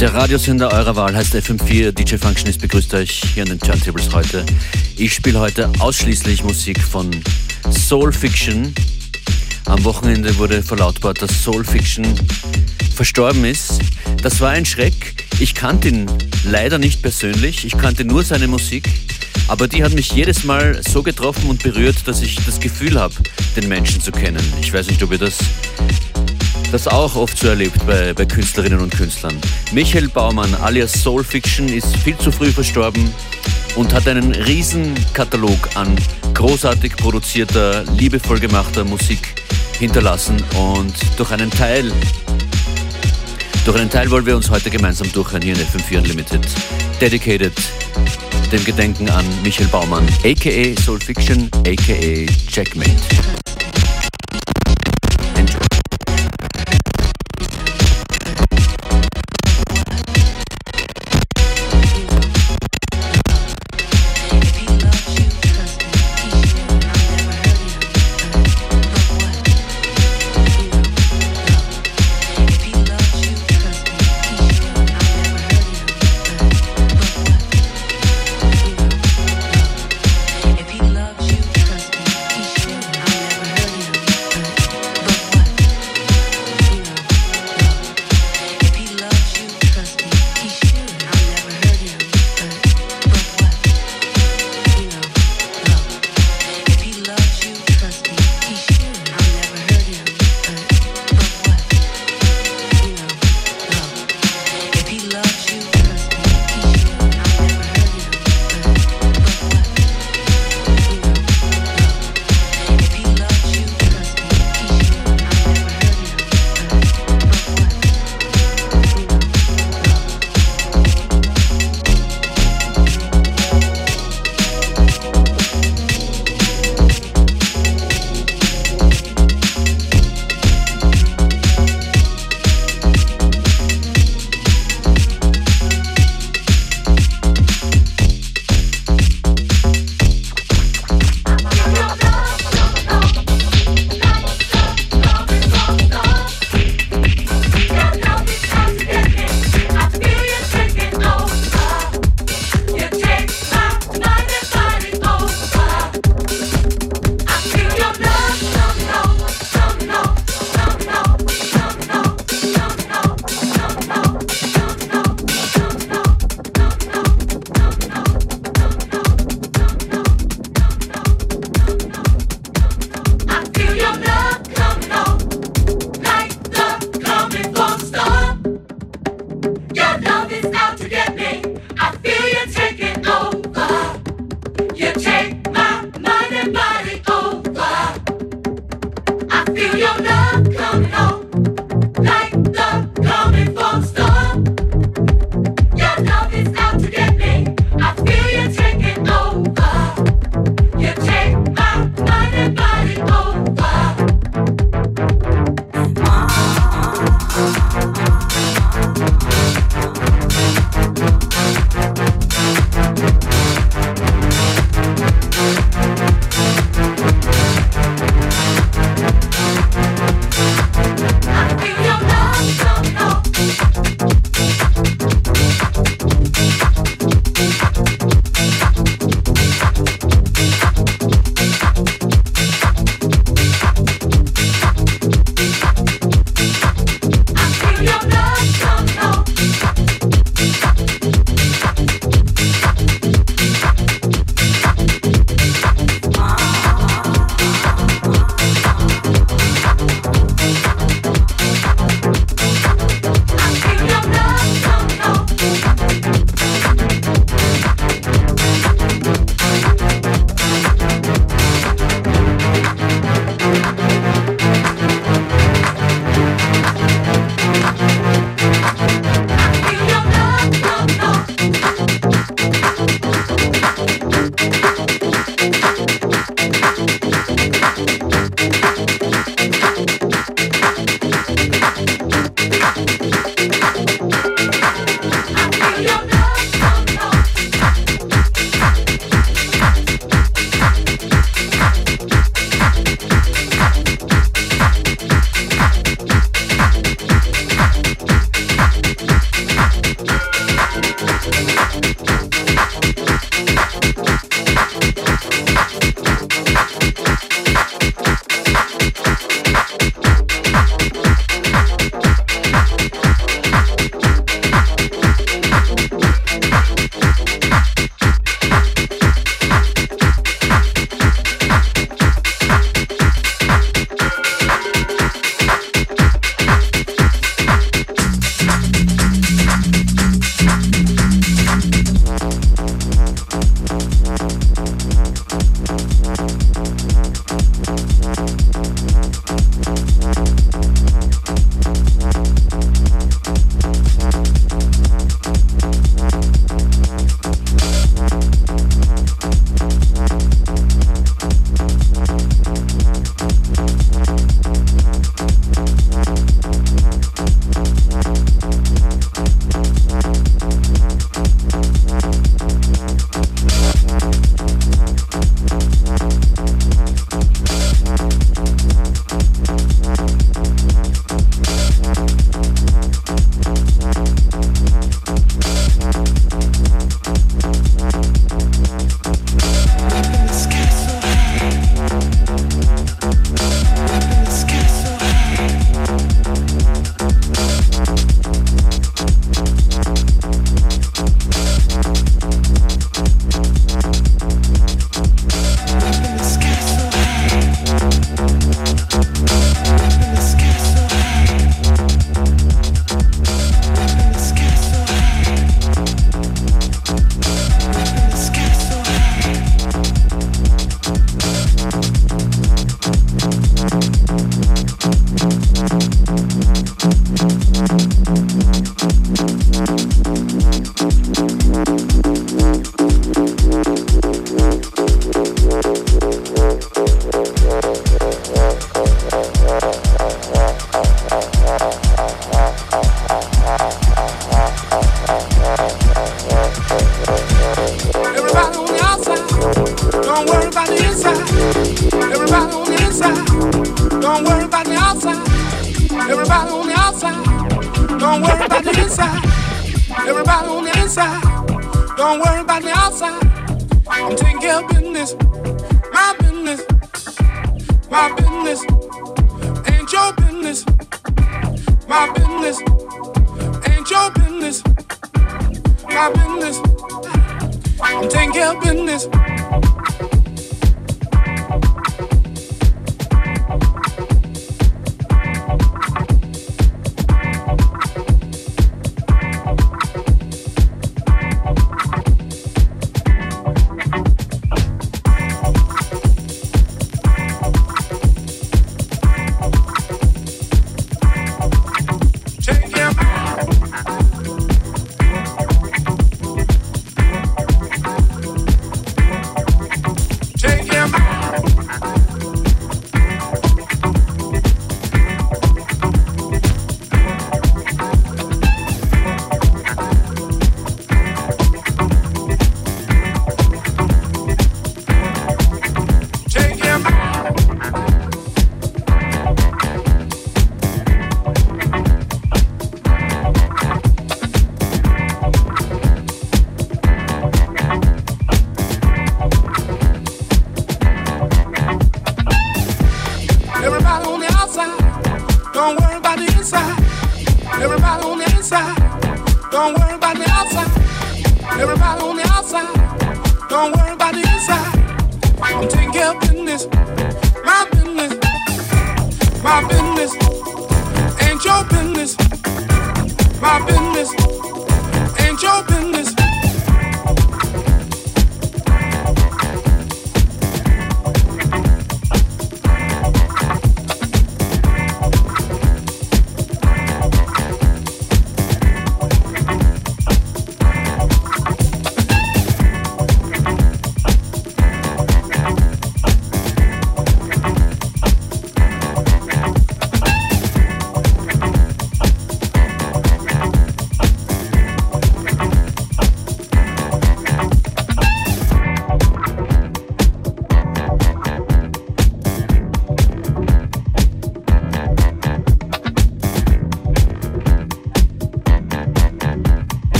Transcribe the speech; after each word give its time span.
Der 0.00 0.14
Radiosender 0.14 0.72
eurer 0.72 0.96
Wahl 0.96 1.14
heißt 1.14 1.34
FM4. 1.34 1.92
DJ 1.92 2.16
Functionist 2.16 2.62
begrüßt 2.62 2.94
euch 2.94 3.20
hier 3.34 3.42
an 3.42 3.50
den 3.50 3.60
Turntables 3.60 4.10
heute. 4.14 4.46
Ich 4.96 5.12
spiele 5.12 5.38
heute 5.38 5.70
ausschließlich 5.78 6.42
Musik 6.42 6.80
von 6.80 7.10
Soul 7.70 8.10
Fiction. 8.10 8.74
Am 9.66 9.84
Wochenende 9.84 10.38
wurde 10.38 10.62
verlautbart, 10.62 11.20
dass 11.20 11.44
Soul 11.44 11.66
Fiction 11.66 12.06
verstorben 12.94 13.44
ist. 13.44 13.80
Das 14.22 14.40
war 14.40 14.48
ein 14.48 14.64
Schreck. 14.64 15.26
Ich 15.38 15.54
kannte 15.54 15.88
ihn 15.88 16.06
leider 16.44 16.78
nicht 16.78 17.02
persönlich. 17.02 17.66
Ich 17.66 17.76
kannte 17.76 18.06
nur 18.06 18.24
seine 18.24 18.48
Musik. 18.48 18.88
Aber 19.48 19.68
die 19.68 19.84
hat 19.84 19.92
mich 19.92 20.12
jedes 20.12 20.44
Mal 20.44 20.80
so 20.82 21.02
getroffen 21.02 21.50
und 21.50 21.62
berührt, 21.62 22.08
dass 22.08 22.22
ich 22.22 22.36
das 22.46 22.58
Gefühl 22.58 22.98
habe, 22.98 23.12
den 23.54 23.68
Menschen 23.68 24.00
zu 24.00 24.12
kennen. 24.12 24.42
Ich 24.62 24.72
weiß 24.72 24.86
nicht, 24.86 25.02
ob 25.02 25.12
ihr 25.12 25.18
das 25.18 25.36
das 26.72 26.86
auch 26.86 27.16
oft 27.16 27.38
so 27.38 27.48
erlebt 27.48 27.84
bei, 27.86 28.12
bei 28.12 28.24
Künstlerinnen 28.24 28.80
und 28.80 28.94
Künstlern. 28.94 29.36
Michael 29.72 30.08
Baumann 30.08 30.54
alias 30.56 30.92
Soul 30.92 31.24
Fiction 31.24 31.68
ist 31.68 31.96
viel 31.96 32.16
zu 32.18 32.30
früh 32.30 32.52
verstorben 32.52 33.12
und 33.76 33.92
hat 33.92 34.06
einen 34.08 34.34
riesen 34.34 34.94
Katalog 35.12 35.58
an 35.74 35.96
großartig 36.34 36.96
produzierter, 36.96 37.84
liebevoll 37.96 38.40
gemachter 38.40 38.84
Musik 38.84 39.34
hinterlassen 39.78 40.42
und 40.56 40.94
durch 41.16 41.30
einen 41.32 41.50
Teil 41.50 41.92
durch 43.64 43.76
einen 43.76 43.90
Teil 43.90 44.10
wollen 44.10 44.24
wir 44.24 44.36
uns 44.36 44.48
heute 44.50 44.70
gemeinsam 44.70 45.12
durchhören 45.12 45.42
hier 45.42 45.54
in 45.54 45.60
FM4 45.60 45.98
Unlimited. 45.98 46.46
Dedicated 47.00 47.52
dem 48.50 48.64
Gedenken 48.64 49.08
an 49.10 49.24
Michael 49.42 49.68
Baumann, 49.68 50.04
aka 50.24 50.80
Soul 50.82 50.98
Fiction, 50.98 51.48
aka 51.66 52.26
Checkmate. 52.48 53.49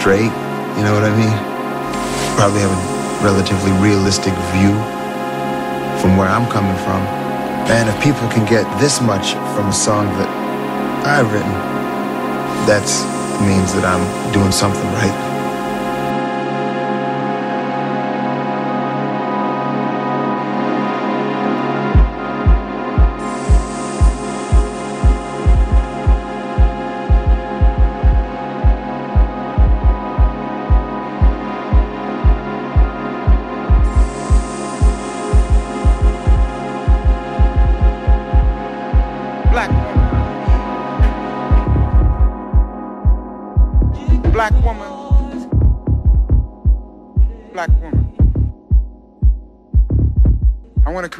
Straight, 0.00 0.32
you 0.80 0.82
know 0.82 0.96
what 0.96 1.04
I 1.04 1.12
mean? 1.12 1.36
Probably 2.34 2.64
have 2.64 2.72
a 2.72 3.22
relatively 3.22 3.70
realistic 3.84 4.32
view 4.56 4.72
from 6.00 6.16
where 6.16 6.26
I'm 6.26 6.48
coming 6.48 6.76
from. 6.88 7.04
And 7.68 7.86
if 7.86 8.02
people 8.02 8.26
can 8.32 8.48
get 8.48 8.64
this 8.80 9.02
much 9.02 9.34
from 9.52 9.68
a 9.68 9.72
song 9.72 10.06
that 10.16 10.30
I've 11.04 11.30
written, 11.30 11.52
that 12.64 12.88
means 13.44 13.74
that 13.74 13.84
I'm 13.84 14.32
doing 14.32 14.52
something 14.52 14.88
right. 14.96 15.29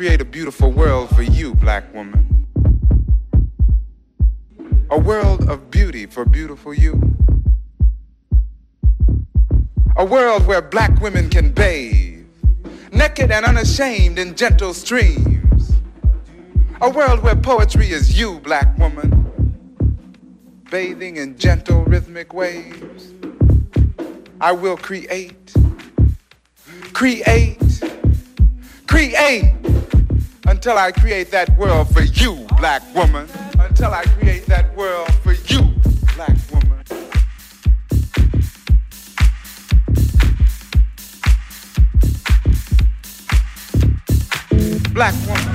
Create 0.01 0.23
a 0.23 0.25
beautiful 0.25 0.71
world 0.71 1.15
for 1.15 1.21
you, 1.21 1.55
black 1.55 1.85
woman. 1.93 2.47
A 4.89 4.99
world 4.99 5.51
of 5.51 5.71
beauty 5.71 6.07
for 6.07 6.25
beautiful 6.25 6.73
you. 6.73 6.99
A 9.99 10.05
world 10.07 10.47
where 10.47 10.63
black 10.63 11.03
women 11.03 11.29
can 11.29 11.53
bathe, 11.53 12.25
naked 12.91 13.31
and 13.31 13.45
unashamed 13.45 14.19
in 14.19 14.35
gentle 14.35 14.73
streams. 14.73 15.71
A 16.81 16.89
world 16.89 17.23
where 17.23 17.37
poetry 17.37 17.91
is 17.91 18.19
you, 18.19 18.41
black 18.41 18.79
woman, 18.79 19.85
bathing 20.71 21.19
in 21.19 21.37
gentle 21.37 21.85
rhythmic 21.85 22.33
waves. 22.33 23.13
I 24.41 24.53
will 24.53 24.79
create, 24.79 25.53
create, 26.95 27.83
create 28.87 29.61
until 30.47 30.79
I 30.79 30.93
create 30.93 31.31
that 31.31 31.57
world 31.57 31.93
for 31.93 32.03
you, 32.03 32.47
black 32.59 32.83
woman. 32.95 33.29
Until 33.59 33.93
I 33.93 34.05
create 34.05 34.47
that 34.47 34.75
world 34.77 35.13
for 35.23 35.33
you, 35.33 35.63
black 36.15 36.37
woman. 36.51 36.85
Black 44.93 45.15
woman. 45.27 45.50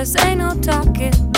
This, 0.00 0.16
ain't 0.24 0.38
no 0.38 0.54
talking, 0.62 1.29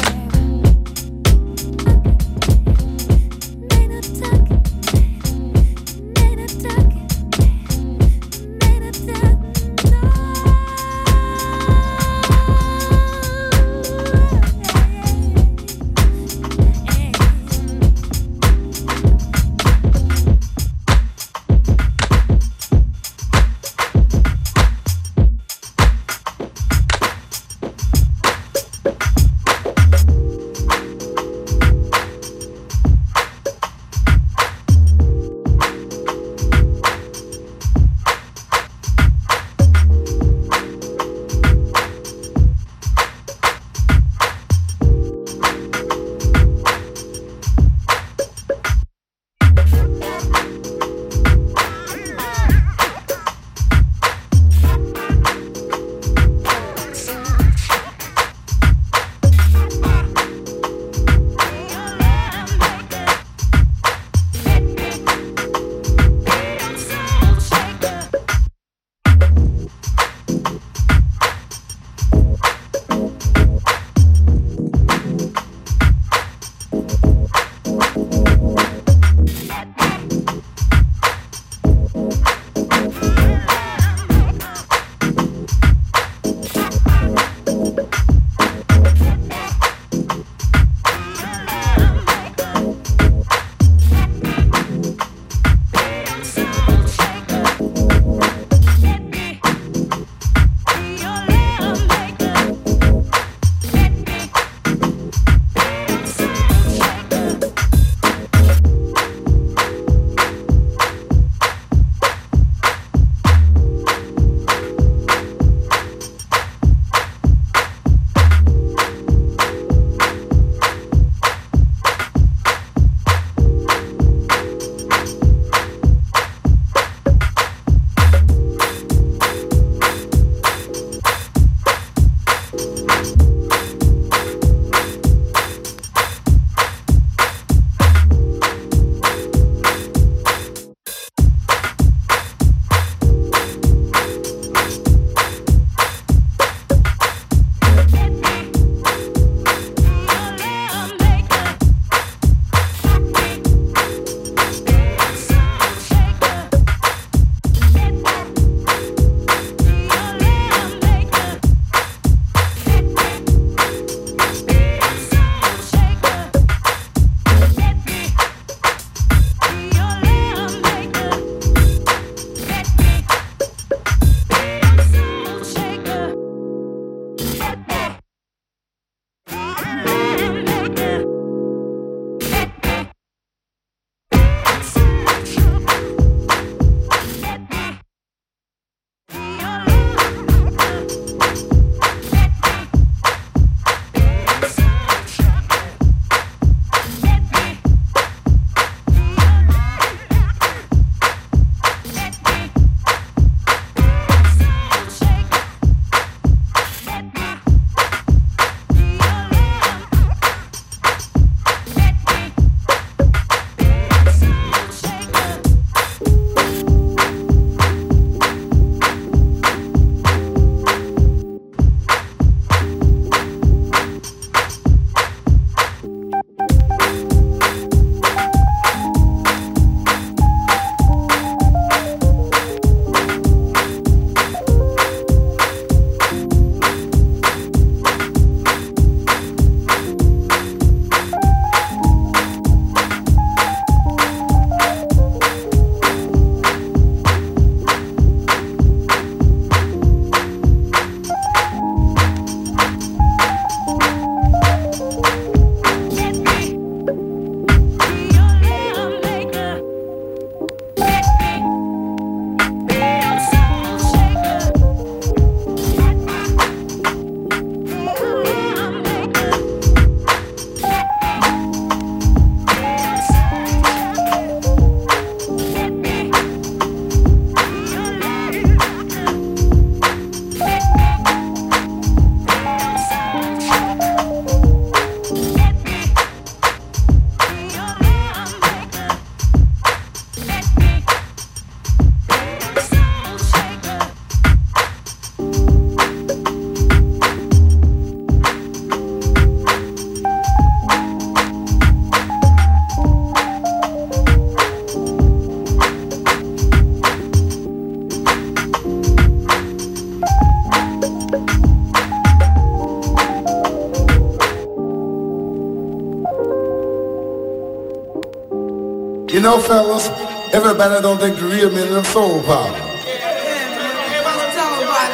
know, 319.36 319.40
fellas, 319.40 319.88
everybody 320.34 320.82
don't 320.82 320.98
think 321.00 321.16
the 321.16 321.24
real 321.24 321.50
meaning 321.50 321.74
of 321.74 321.86
soul 321.86 322.22
power. 322.22 322.52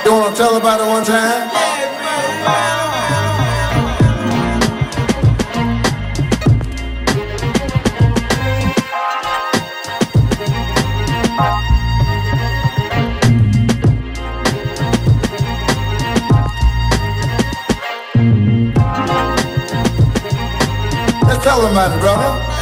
You 0.05 0.13
wanna 0.13 0.37
tell 0.37 0.57
about 0.57 0.81
it 0.81 0.87
one 0.87 1.05
time? 1.05 1.51
tell 21.43 21.65
him 21.65 21.73
about 21.73 21.97
it, 21.97 22.01
brother. 22.01 22.58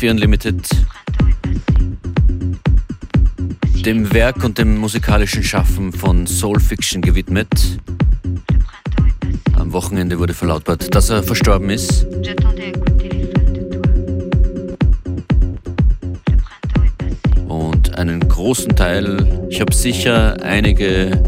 FM4 0.00 0.10
Unlimited 0.12 0.68
dem 3.84 4.12
Werk 4.14 4.42
und 4.44 4.56
dem 4.56 4.78
musikalischen 4.78 5.42
Schaffen 5.42 5.92
von 5.92 6.26
Soul 6.26 6.58
Fiction 6.58 7.02
gewidmet. 7.02 7.48
Am 9.58 9.74
Wochenende 9.74 10.18
wurde 10.18 10.32
verlautbart, 10.32 10.94
dass 10.94 11.10
er 11.10 11.22
verstorben 11.22 11.68
ist. 11.68 12.06
Und 17.48 17.94
einen 17.94 18.26
großen 18.26 18.74
Teil, 18.74 19.46
ich 19.50 19.60
habe 19.60 19.74
sicher 19.74 20.42
einige 20.42 21.22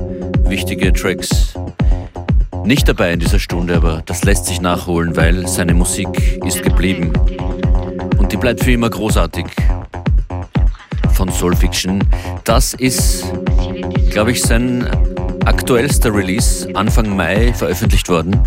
wichtige 0.46 0.94
Tracks 0.94 1.54
nicht 2.64 2.88
dabei 2.88 3.12
in 3.12 3.20
dieser 3.20 3.40
Stunde, 3.40 3.76
aber 3.76 4.02
das 4.06 4.24
lässt 4.24 4.46
sich 4.46 4.60
nachholen, 4.60 5.16
weil 5.16 5.48
seine 5.48 5.74
Musik 5.74 6.40
ist 6.44 6.62
geblieben 6.62 7.12
die 8.32 8.38
bleibt 8.38 8.64
für 8.64 8.72
immer 8.72 8.88
großartig. 8.88 9.44
Von 11.12 11.30
Soul 11.30 11.54
Fiction. 11.54 12.02
Das 12.44 12.72
ist, 12.72 13.24
glaube 14.10 14.32
ich, 14.32 14.40
sein 14.40 14.88
aktuellster 15.44 16.14
Release, 16.14 16.66
Anfang 16.74 17.14
Mai 17.14 17.52
veröffentlicht 17.52 18.08
worden. 18.08 18.40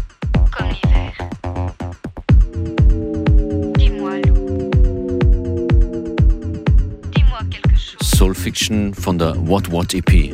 Soul 8.01 8.33
Fiction 8.33 8.93
von 8.93 9.19
der 9.19 9.35
What 9.47 9.71
What 9.71 9.93
EP. 9.93 10.33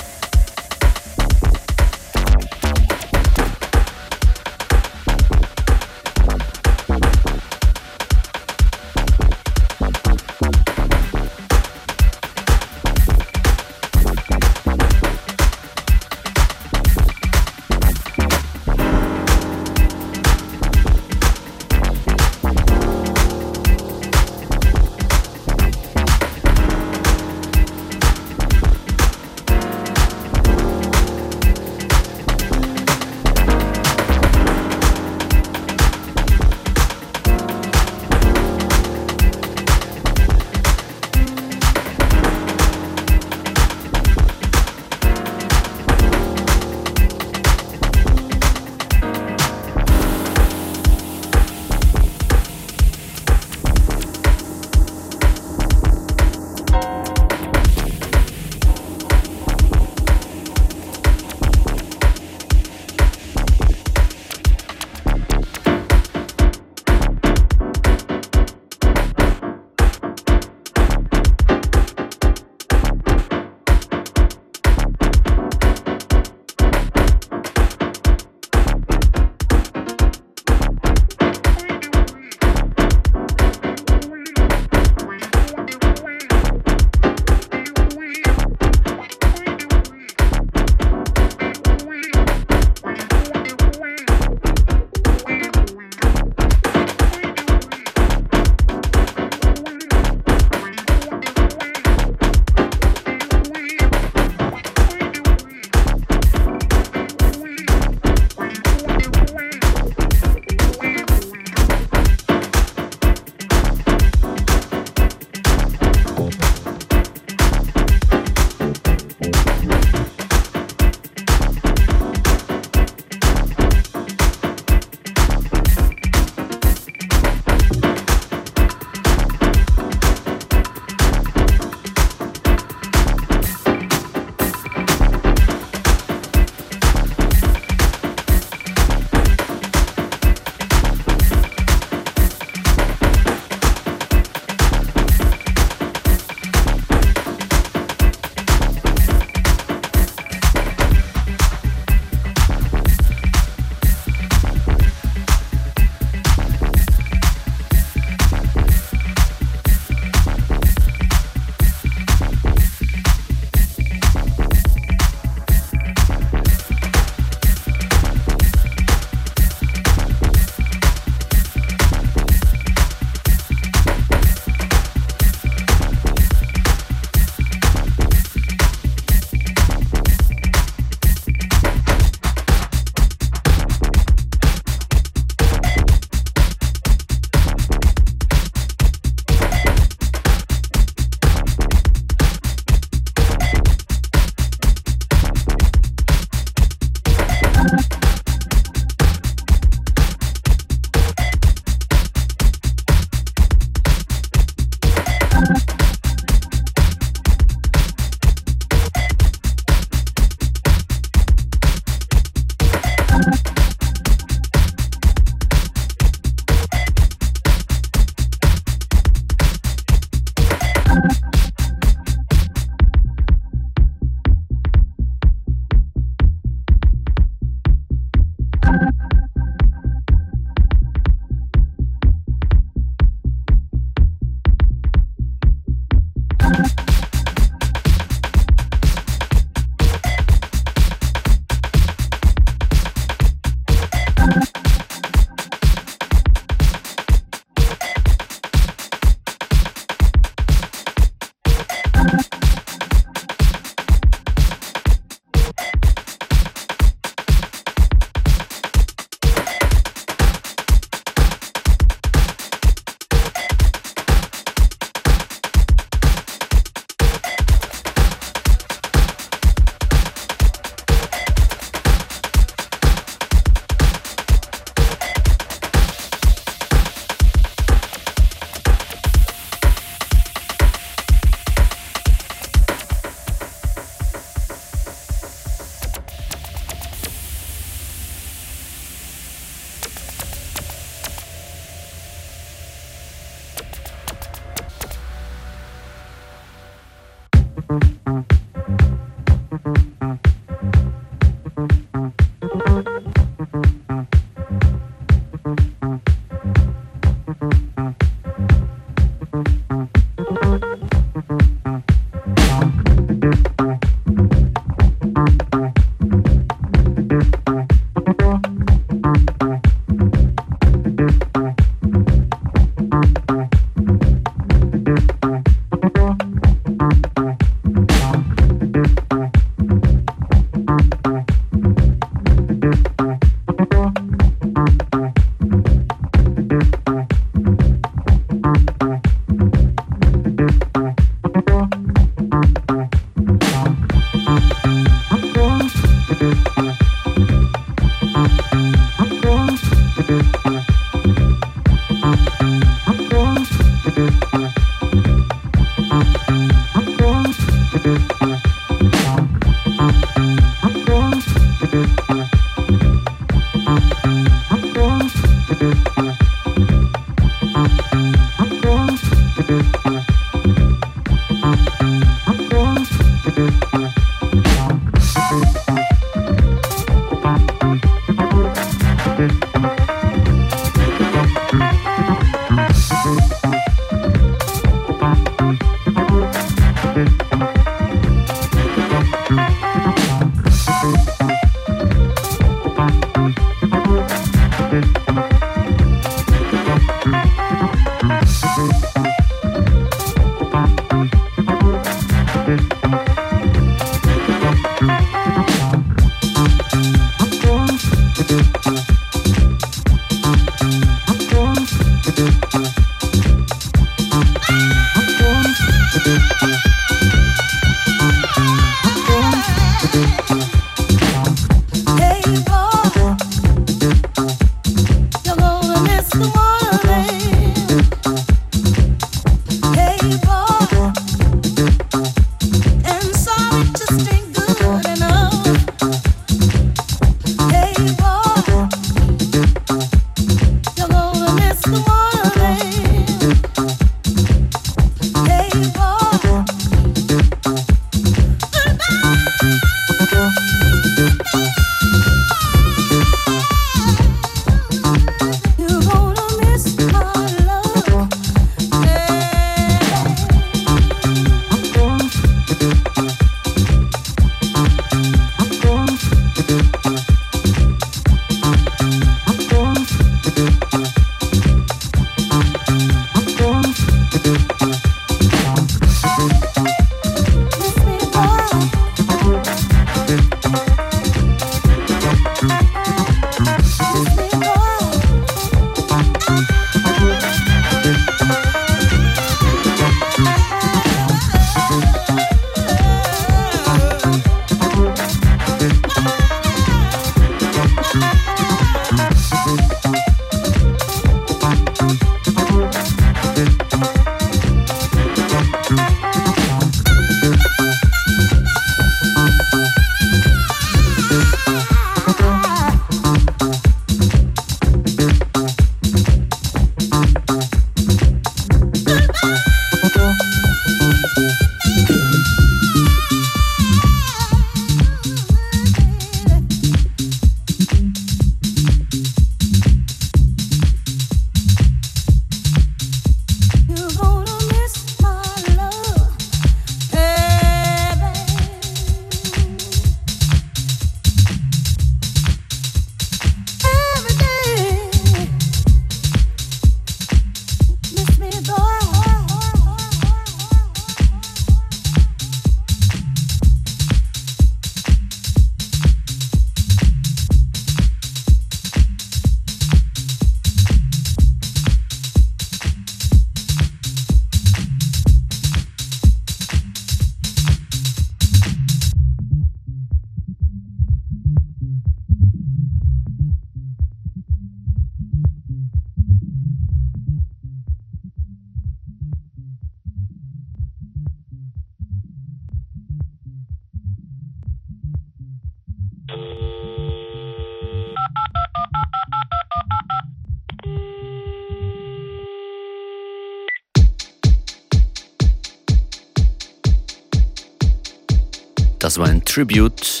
Das 598.90 598.98
war 598.98 599.06
ein 599.06 599.24
Tribute 599.24 600.00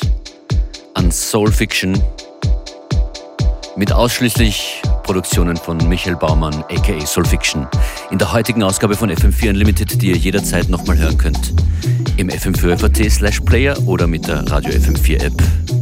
an 0.94 1.12
Soul 1.12 1.52
Fiction 1.52 1.96
mit 3.76 3.92
ausschließlich 3.92 4.82
Produktionen 5.04 5.56
von 5.56 5.76
Michael 5.88 6.16
Baumann 6.16 6.64
aka 6.64 7.06
Soul 7.06 7.24
Fiction 7.24 7.68
in 8.10 8.18
der 8.18 8.32
heutigen 8.32 8.64
Ausgabe 8.64 8.96
von 8.96 9.08
FM4 9.08 9.50
Unlimited, 9.50 10.02
die 10.02 10.08
ihr 10.08 10.16
jederzeit 10.16 10.68
nochmal 10.68 10.98
hören 10.98 11.16
könnt 11.16 11.54
im 12.16 12.30
FM4 12.30 12.78
FAT 12.78 13.08
slash 13.12 13.38
Player 13.42 13.78
oder 13.86 14.08
mit 14.08 14.26
der 14.26 14.50
Radio 14.50 14.72
FM4 14.72 15.22
App. 15.22 15.79